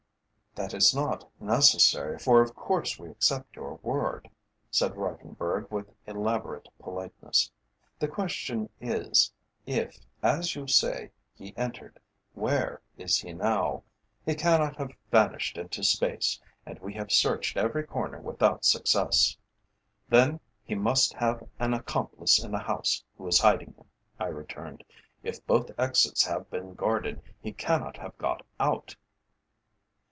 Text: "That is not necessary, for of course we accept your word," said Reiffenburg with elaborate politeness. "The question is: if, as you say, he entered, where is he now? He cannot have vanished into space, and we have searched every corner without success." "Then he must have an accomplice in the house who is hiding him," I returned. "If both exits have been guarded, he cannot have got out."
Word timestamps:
"That 0.53 0.73
is 0.73 0.93
not 0.93 1.29
necessary, 1.39 2.19
for 2.19 2.41
of 2.41 2.53
course 2.57 2.99
we 2.99 3.09
accept 3.09 3.55
your 3.55 3.75
word," 3.75 4.29
said 4.69 4.97
Reiffenburg 4.97 5.71
with 5.71 5.89
elaborate 6.05 6.67
politeness. 6.77 7.49
"The 7.99 8.09
question 8.09 8.69
is: 8.81 9.31
if, 9.65 9.97
as 10.21 10.53
you 10.53 10.67
say, 10.67 11.11
he 11.33 11.55
entered, 11.55 12.01
where 12.33 12.81
is 12.97 13.17
he 13.21 13.31
now? 13.31 13.83
He 14.25 14.35
cannot 14.35 14.75
have 14.75 14.91
vanished 15.09 15.57
into 15.57 15.85
space, 15.85 16.41
and 16.65 16.77
we 16.79 16.95
have 16.95 17.13
searched 17.13 17.55
every 17.55 17.85
corner 17.85 18.19
without 18.19 18.65
success." 18.65 19.37
"Then 20.09 20.41
he 20.65 20.75
must 20.75 21.13
have 21.13 21.47
an 21.59 21.73
accomplice 21.73 22.43
in 22.43 22.51
the 22.51 22.59
house 22.59 23.05
who 23.17 23.25
is 23.25 23.39
hiding 23.39 23.71
him," 23.75 23.85
I 24.19 24.27
returned. 24.27 24.83
"If 25.23 25.47
both 25.47 25.71
exits 25.79 26.25
have 26.25 26.49
been 26.49 26.73
guarded, 26.73 27.21
he 27.39 27.53
cannot 27.53 27.95
have 27.97 28.17
got 28.17 28.45
out." 28.59 28.97